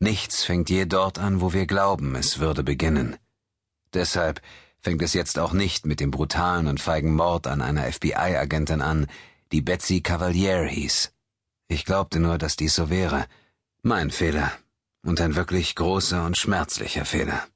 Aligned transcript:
Nichts 0.00 0.44
fängt 0.44 0.70
je 0.70 0.84
dort 0.84 1.18
an, 1.18 1.40
wo 1.40 1.52
wir 1.52 1.66
glauben, 1.66 2.14
es 2.14 2.38
würde 2.38 2.62
beginnen. 2.62 3.16
Deshalb 3.94 4.40
fängt 4.80 5.02
es 5.02 5.12
jetzt 5.12 5.38
auch 5.38 5.52
nicht 5.52 5.86
mit 5.86 5.98
dem 5.98 6.10
brutalen 6.10 6.68
und 6.68 6.80
feigen 6.80 7.14
Mord 7.14 7.46
an 7.46 7.60
einer 7.60 7.90
FBI-Agentin 7.90 8.80
an, 8.80 9.08
die 9.50 9.60
Betsy 9.60 10.00
Cavalier 10.00 10.64
hieß. 10.64 11.12
Ich 11.68 11.84
glaubte 11.84 12.20
nur, 12.20 12.38
dass 12.38 12.56
dies 12.56 12.74
so 12.74 12.90
wäre. 12.90 13.26
Mein 13.82 14.10
Fehler. 14.10 14.52
Und 15.02 15.20
ein 15.20 15.36
wirklich 15.36 15.74
großer 15.74 16.24
und 16.24 16.36
schmerzlicher 16.36 17.04
Fehler. 17.04 17.46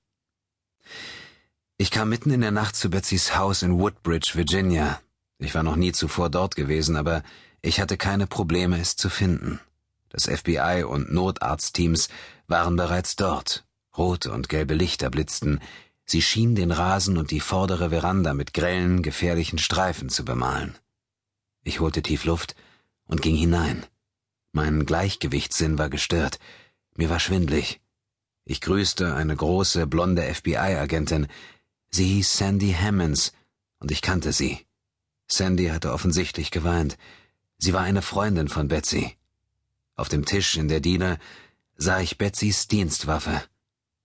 Ich 1.77 1.91
kam 1.91 2.09
mitten 2.09 2.31
in 2.31 2.41
der 2.41 2.51
Nacht 2.51 2.77
zu 2.77 2.91
Betsys 2.91 3.37
Haus 3.37 3.63
in 3.63 3.79
Woodbridge, 3.79 4.33
Virginia. 4.35 5.01
Ich 5.39 5.55
war 5.55 5.63
noch 5.63 5.77
nie 5.77 5.93
zuvor 5.93 6.31
dort 6.31 6.57
gewesen, 6.57 6.97
aber 6.97 7.23
ich 7.61 7.81
hatte 7.81 7.97
keine 7.97 8.27
Probleme, 8.27 8.81
es 8.81 8.97
zu 8.97 9.11
finden. 9.11 9.61
Das 10.13 10.27
FBI 10.27 10.85
und 10.87 11.13
Notarztteams 11.13 12.09
waren 12.47 12.77
bereits 12.77 13.17
dort. 13.17 13.65
Rote 13.97 14.31
und 14.31 14.51
gelbe 14.51 14.75
Lichter 14.75 15.11
blitzten. 15.11 15.61
Sie 16.05 16.21
schien 16.21 16.55
den 16.55 16.71
Rasen 16.71 17.17
und 17.17 17.31
die 17.31 17.41
vordere 17.41 17.91
Veranda 17.91 18.35
mit 18.35 18.53
grellen, 18.53 19.03
gefährlichen 19.03 19.59
Streifen 19.59 20.11
zu 20.11 20.25
bemalen. 20.25 20.77
Ich 21.65 21.81
holte 21.81 22.03
tief 22.03 22.25
Luft 22.25 22.55
und 23.07 23.23
ging 23.23 23.37
hinein. 23.37 23.87
Mein 24.53 24.85
Gleichgewichtssinn 24.85 25.79
war 25.79 25.89
gestört. 25.89 26.39
Mir 26.95 27.09
war 27.09 27.21
schwindlig. 27.21 27.81
Ich 28.45 28.61
grüßte 28.61 29.15
eine 29.15 29.35
große, 29.35 29.87
blonde 29.87 30.23
FBI-Agentin. 30.23 31.27
Sie 31.89 32.05
hieß 32.05 32.37
Sandy 32.37 32.73
Hammonds, 32.73 33.33
und 33.79 33.91
ich 33.91 34.03
kannte 34.03 34.33
sie. 34.33 34.67
Sandy 35.27 35.69
hatte 35.69 35.93
offensichtlich 35.93 36.51
geweint. 36.51 36.99
Sie 37.57 37.73
war 37.73 37.83
eine 37.83 38.03
Freundin 38.03 38.49
von 38.49 38.69
Betsy. 38.69 39.17
Auf 40.03 40.09
dem 40.09 40.25
Tisch 40.25 40.57
in 40.57 40.67
der 40.67 40.81
Diele 40.81 41.17
sah 41.77 42.01
ich 42.01 42.19
Betsys 42.19 42.67
Dienstwaffe. 42.67 43.41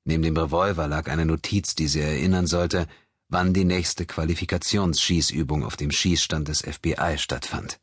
Neben 0.04 0.22
dem 0.22 0.38
Revolver 0.38 0.88
lag 0.88 1.10
eine 1.10 1.26
Notiz, 1.26 1.74
die 1.74 1.88
sie 1.88 2.02
erinnern 2.02 2.46
sollte, 2.46 2.88
wann 3.30 3.52
die 3.52 3.66
nächste 3.66 4.06
Qualifikationsschießübung 4.06 5.66
auf 5.66 5.76
dem 5.76 5.90
Schießstand 5.90 6.50
des 6.50 6.62
FBI 6.62 7.18
stattfand. 7.18 7.80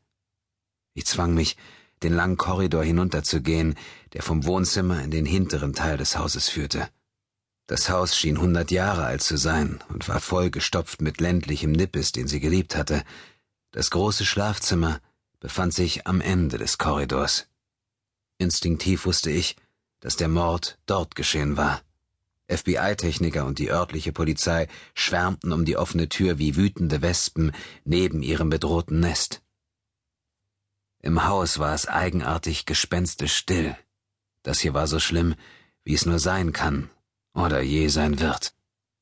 Ich 0.93 1.05
zwang 1.07 1.33
mich, 1.33 1.57
den 2.03 2.13
langen 2.13 2.37
Korridor 2.37 2.85
hinunterzugehen, 2.85 3.75
der 4.13 4.21
vom 4.21 4.45
Wohnzimmer 4.45 5.03
in 5.03 5.11
den 5.11 5.25
hinteren 5.25 5.73
Teil 5.73 5.97
des 5.97 6.17
Hauses 6.17 6.47
führte. 6.47 6.87
Das 7.67 7.89
Haus 7.89 8.15
schien 8.15 8.39
hundert 8.39 8.71
Jahre 8.71 9.03
alt 9.03 9.23
zu 9.23 9.35
sein 9.35 9.83
und 9.89 10.07
war 10.07 10.21
vollgestopft 10.21 11.01
mit 11.01 11.19
ländlichem 11.19 11.73
Nippes, 11.73 12.13
den 12.13 12.29
sie 12.29 12.39
geliebt 12.39 12.77
hatte. 12.77 13.03
Das 13.71 13.91
große 13.91 14.23
Schlafzimmer 14.23 15.01
befand 15.41 15.73
sich 15.73 16.07
am 16.07 16.21
Ende 16.21 16.57
des 16.57 16.77
Korridors. 16.77 17.49
Instinktiv 18.37 19.05
wusste 19.05 19.31
ich, 19.31 19.55
dass 19.99 20.17
der 20.17 20.27
Mord 20.27 20.77
dort 20.85 21.15
geschehen 21.15 21.57
war. 21.57 21.81
FBI-Techniker 22.47 23.45
und 23.45 23.57
die 23.57 23.71
örtliche 23.71 24.11
Polizei 24.11 24.67
schwärmten 24.93 25.51
um 25.51 25.65
die 25.65 25.77
offene 25.77 26.09
Tür 26.09 26.37
wie 26.37 26.55
wütende 26.55 27.01
Wespen 27.01 27.53
neben 27.85 28.21
ihrem 28.21 28.49
bedrohten 28.49 28.99
Nest. 28.99 29.41
Im 30.99 31.25
Haus 31.25 31.59
war 31.59 31.73
es 31.73 31.87
eigenartig 31.87 32.65
gespenstisch 32.65 33.35
still. 33.35 33.75
Das 34.43 34.59
hier 34.59 34.73
war 34.73 34.87
so 34.87 34.99
schlimm, 34.99 35.35
wie 35.83 35.93
es 35.93 36.05
nur 36.05 36.19
sein 36.19 36.53
kann 36.53 36.89
oder 37.33 37.61
je 37.61 37.87
sein 37.87 38.19
wird. 38.19 38.53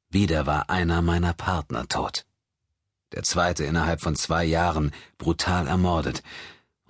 Wieder 0.09 0.45
war 0.45 0.69
einer 0.69 1.01
meiner 1.01 1.33
Partner 1.33 1.87
tot. 1.87 2.25
Der 3.13 3.23
zweite 3.23 3.63
innerhalb 3.63 4.01
von 4.01 4.15
zwei 4.15 4.43
Jahren 4.43 4.91
brutal 5.17 5.67
ermordet, 5.67 6.23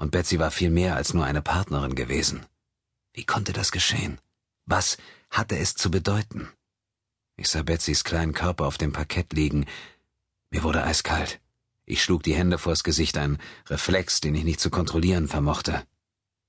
und 0.04 0.12
Betsy 0.12 0.38
war 0.38 0.52
viel 0.52 0.70
mehr 0.70 0.98
als 0.98 1.14
nur 1.14 1.24
eine 1.24 1.42
Partnerin 1.42 1.96
gewesen. 1.96 2.46
Wie 3.14 3.24
konnte 3.24 3.54
das 3.54 3.72
geschehen? 3.72 4.20
Was 4.66 4.98
hatte 5.30 5.58
es 5.58 5.76
zu 5.76 5.90
bedeuten? 5.90 6.50
Ich 7.38 7.48
sah 7.48 7.64
Betsys 7.64 8.04
kleinen 8.04 8.34
Körper 8.34 8.66
auf 8.66 8.78
dem 8.78 8.92
Parkett 8.92 9.32
liegen. 9.32 9.66
Mir 10.50 10.64
wurde 10.64 10.84
eiskalt. 10.84 11.40
Ich 11.86 12.04
schlug 12.04 12.22
die 12.24 12.36
Hände 12.36 12.58
vors 12.58 12.84
Gesicht, 12.84 13.18
ein 13.18 13.40
Reflex, 13.68 14.20
den 14.20 14.36
ich 14.36 14.44
nicht 14.44 14.60
zu 14.60 14.70
kontrollieren 14.70 15.30
vermochte. 15.30 15.88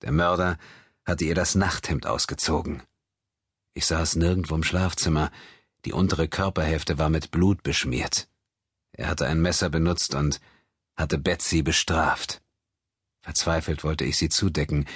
Der 0.02 0.10
Mörder 0.10 0.58
hatte 1.04 1.24
ihr 1.24 1.36
das 1.36 1.54
Nachthemd 1.54 2.06
ausgezogen. 2.06 2.82
Ich 3.72 3.86
saß 3.86 4.16
nirgendwo 4.16 4.56
im 4.56 4.64
Schlafzimmer, 4.64 5.30
die 5.84 5.92
untere 5.92 6.26
Körperhälfte 6.26 6.98
war 6.98 7.08
mit 7.08 7.30
Blut 7.30 7.62
beschmiert. 7.62 8.28
Er 8.92 9.06
hatte 9.06 9.26
ein 9.26 9.40
Messer 9.40 9.70
benutzt 9.70 10.16
und 10.16 10.40
hatte 10.96 11.18
Betsy 11.18 11.62
bestraft. 11.62 12.40
Verzweifelt 13.24 13.84
wollte 13.84 14.04
ich 14.04 14.18
sie 14.18 14.28
zudecken, 14.28 14.86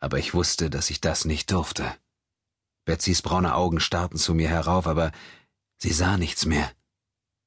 aber 0.00 0.18
ich 0.18 0.32
wusste, 0.32 0.70
dass 0.70 0.88
ich 0.88 1.02
das 1.02 1.26
nicht 1.26 1.52
durfte. 1.52 1.94
Betsys 2.86 3.20
braune 3.20 3.54
Augen 3.54 3.78
starrten 3.78 4.16
zu 4.16 4.32
mir 4.32 4.48
herauf, 4.48 4.86
aber 4.86 5.12
sie 5.76 5.92
sah 5.92 6.16
nichts 6.16 6.46
mehr. 6.46 6.72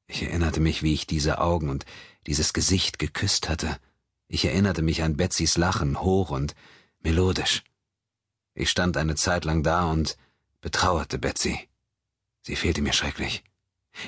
Ich 0.05 0.21
erinnerte 0.21 0.59
mich, 0.59 0.83
wie 0.83 0.93
ich 0.93 1.07
diese 1.07 1.41
Augen 1.41 1.71
und 1.71 1.87
dieses 2.27 2.53
Gesicht 2.53 2.99
geküsst 2.99 3.49
hatte. 3.49 3.79
Ich 4.27 4.45
erinnerte 4.45 4.83
mich 4.83 5.01
an 5.01 5.17
Betsys 5.17 5.57
Lachen, 5.57 6.01
hoch 6.01 6.29
und 6.29 6.53
melodisch. 6.99 7.63
Ich 8.53 8.69
stand 8.69 8.95
eine 8.95 9.15
Zeit 9.15 9.43
lang 9.43 9.63
da 9.63 9.85
und 9.85 10.17
betrauerte 10.61 11.17
Betsy. 11.17 11.67
Sie 12.43 12.55
fehlte 12.55 12.83
mir 12.83 12.93
schrecklich. 12.93 13.43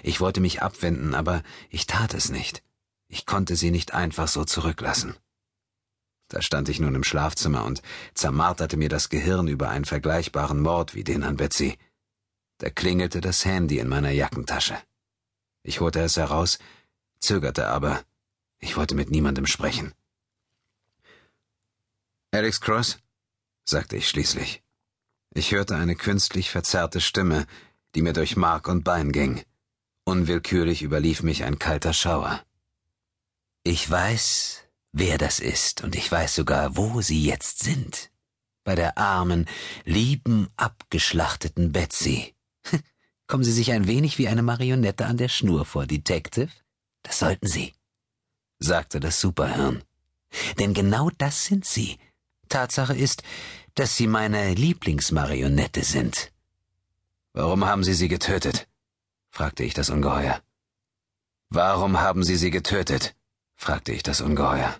Ich 0.03 0.21
wollte 0.21 0.41
mich 0.41 0.61
abwenden, 0.61 1.15
aber 1.15 1.41
ich 1.71 1.87
tat 1.87 2.13
es 2.13 2.29
nicht. 2.29 2.61
Ich 3.07 3.25
konnte 3.25 3.55
sie 3.55 3.71
nicht 3.71 3.95
einfach 3.95 4.27
so 4.27 4.45
zurücklassen. 4.45 5.15
Da 6.29 6.41
stand 6.41 6.69
ich 6.69 6.79
nun 6.79 6.95
im 6.95 7.03
Schlafzimmer 7.03 7.65
und 7.65 7.81
zermarterte 8.13 8.77
mir 8.77 8.89
das 8.89 9.09
Gehirn 9.09 9.47
über 9.47 9.69
einen 9.69 9.85
vergleichbaren 9.85 10.61
Mord 10.61 10.95
wie 10.95 11.03
den 11.03 11.23
an 11.23 11.37
Betsy. 11.37 11.77
Da 12.59 12.69
klingelte 12.69 13.19
das 13.19 13.45
Handy 13.45 13.79
in 13.79 13.89
meiner 13.89 14.11
Jackentasche. 14.11 14.77
Ich 15.63 15.81
holte 15.81 15.99
es 16.01 16.17
heraus, 16.17 16.59
zögerte 17.19 17.67
aber. 17.67 18.03
Ich 18.59 18.77
wollte 18.77 18.95
mit 18.95 19.09
niemandem 19.09 19.47
sprechen. 19.47 19.93
Alex 22.31 22.61
Cross? 22.61 22.99
sagte 23.65 23.97
ich 23.97 24.07
schließlich. 24.07 24.61
Ich 25.33 25.51
hörte 25.51 25.75
eine 25.75 25.95
künstlich 25.95 26.51
verzerrte 26.51 27.01
Stimme, 27.01 27.47
die 27.95 28.01
mir 28.03 28.13
durch 28.13 28.35
Mark 28.35 28.67
und 28.67 28.83
Bein 28.83 29.11
ging. 29.11 29.43
Unwillkürlich 30.03 30.83
überlief 30.83 31.23
mich 31.23 31.43
ein 31.43 31.59
kalter 31.59 31.93
Schauer. 31.93 32.43
Ich 33.63 33.89
weiß, 33.89 34.63
wer 34.91 35.17
das 35.17 35.39
ist, 35.39 35.81
und 35.83 35.95
ich 35.95 36.11
weiß 36.11 36.35
sogar, 36.35 36.77
wo 36.77 37.01
sie 37.01 37.23
jetzt 37.23 37.59
sind. 37.63 38.11
Bei 38.63 38.75
der 38.75 38.97
armen, 38.97 39.47
lieben, 39.85 40.49
abgeschlachteten 40.57 41.71
Betsy. 41.71 42.35
Kommen 43.27 43.43
Sie 43.43 43.51
sich 43.51 43.71
ein 43.71 43.87
wenig 43.87 44.17
wie 44.17 44.27
eine 44.27 44.41
Marionette 44.41 45.05
an 45.05 45.17
der 45.17 45.29
Schnur 45.29 45.65
vor, 45.65 45.85
Detective? 45.85 46.49
Das 47.03 47.19
sollten 47.19 47.47
Sie, 47.47 47.73
sagte 48.57 48.99
das 48.99 49.21
Superhirn. 49.21 49.83
Denn 50.59 50.73
genau 50.73 51.09
das 51.17 51.45
sind 51.45 51.65
Sie. 51.65 51.99
Tatsache 52.49 52.95
ist, 52.95 53.23
dass 53.75 53.95
Sie 53.95 54.07
meine 54.07 54.53
Lieblingsmarionette 54.53 55.83
sind. 55.83 56.31
Warum 57.33 57.65
haben 57.65 57.83
Sie 57.83 57.93
sie 57.93 58.07
getötet? 58.07 58.67
fragte 59.29 59.63
ich 59.63 59.73
das 59.73 59.89
Ungeheuer. 59.89 60.41
Warum 61.49 61.99
haben 61.99 62.23
Sie 62.23 62.35
sie 62.35 62.51
getötet? 62.51 63.15
Fragte 63.59 63.91
ich 63.91 64.03
das 64.03 64.21
Ungeheuer. 64.21 64.73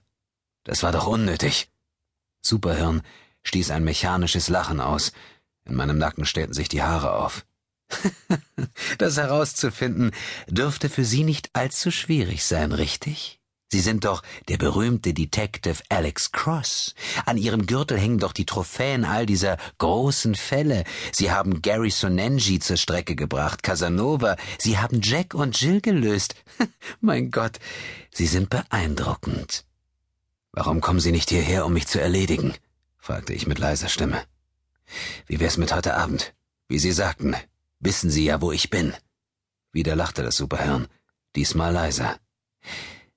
Das 0.64 0.84
war 0.84 0.94
doch 0.94 1.06
unnötig. 1.06 1.70
Superhirn 2.42 3.02
stieß 3.44 3.72
ein 3.72 3.84
mechanisches 3.84 4.48
Lachen 4.48 4.80
aus. 4.80 5.12
In 5.66 5.76
meinem 5.76 5.98
Nacken 5.98 6.26
stellten 6.26 6.54
sich 6.54 6.70
die 6.70 6.82
Haare 6.82 7.14
auf. 7.14 7.46
das 8.98 9.18
herauszufinden 9.18 10.12
dürfte 10.48 10.90
für 10.90 11.04
Sie 11.04 11.24
nicht 11.24 11.50
allzu 11.54 11.92
schwierig 11.92 12.46
sein, 12.46 12.72
richtig? 12.72 13.39
Sie 13.72 13.82
sind 13.82 14.06
doch 14.06 14.24
der 14.48 14.58
berühmte 14.58 15.14
Detective 15.14 15.84
Alex 15.90 16.32
Cross. 16.32 16.96
An 17.26 17.38
Ihrem 17.38 17.68
Gürtel 17.68 18.00
hängen 18.00 18.18
doch 18.18 18.34
die 18.34 18.46
Trophäen 18.46 19.06
all 19.06 19.28
dieser 19.28 19.58
großen 19.78 20.34
Fälle. 20.34 20.86
Sie 21.12 21.32
haben 21.32 21.62
Gary 21.62 21.92
Sonenji 21.92 22.60
zur 22.60 22.78
Strecke 22.78 23.16
gebracht, 23.16 23.62
Casanova. 23.62 24.38
Sie 24.58 24.80
haben 24.80 25.02
Jack 25.04 25.36
und 25.36 25.62
Jill 25.62 25.82
gelöst. 25.82 26.36
mein 27.02 27.30
Gott, 27.30 27.60
Sie 28.12 28.26
sind 28.26 28.50
beeindruckend. 28.50 29.66
Warum 30.52 30.82
kommen 30.82 31.00
Sie 31.00 31.12
nicht 31.12 31.30
hierher, 31.30 31.66
um 31.66 31.74
mich 31.74 31.88
zu 31.88 32.02
erledigen? 32.02 32.56
fragte 32.98 33.34
ich 33.34 33.46
mit 33.46 33.60
leiser 33.60 33.88
Stimme. 33.88 34.24
Wie 35.28 35.40
wär's 35.40 35.58
mit 35.58 35.74
heute 35.76 35.96
Abend? 35.96 36.34
Wie 36.68 36.80
Sie 36.80 36.92
sagten, 36.92 37.36
wissen 37.80 38.10
Sie 38.10 38.26
ja, 38.26 38.42
wo 38.42 38.52
ich 38.52 38.72
bin. 38.72 38.96
Wieder 39.72 39.96
lachte 39.96 40.24
das 40.24 40.38
Superhirn, 40.38 40.88
diesmal 41.36 41.72
leiser. 41.72 42.18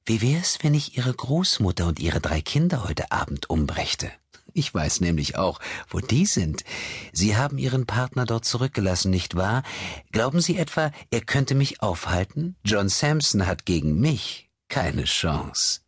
Wie 0.04 0.20
wär's, 0.20 0.58
wenn 0.62 0.74
ich 0.74 0.96
Ihre 0.96 1.14
Großmutter 1.14 1.86
und 1.86 2.00
Ihre 2.00 2.20
drei 2.20 2.40
Kinder 2.40 2.88
heute 2.88 3.12
Abend 3.12 3.48
umbrächte? 3.48 4.10
Ich 4.52 4.74
weiß 4.74 5.00
nämlich 5.00 5.36
auch, 5.36 5.60
wo 5.88 6.00
die 6.00 6.26
sind. 6.26 6.64
Sie 7.12 7.36
haben 7.36 7.56
Ihren 7.56 7.86
Partner 7.86 8.26
dort 8.26 8.44
zurückgelassen, 8.44 9.10
nicht 9.10 9.36
wahr? 9.36 9.62
Glauben 10.10 10.40
Sie 10.40 10.58
etwa, 10.58 10.90
er 11.10 11.20
könnte 11.20 11.54
mich 11.54 11.82
aufhalten? 11.82 12.56
John 12.64 12.88
Sampson 12.88 13.46
hat 13.46 13.64
gegen 13.64 14.00
mich 14.00 14.50
keine 14.68 15.04
Chance. 15.04 15.80